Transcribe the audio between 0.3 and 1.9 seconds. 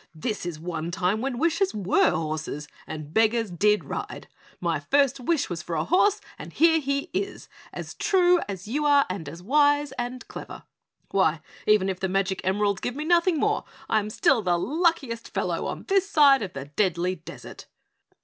is one time when wishes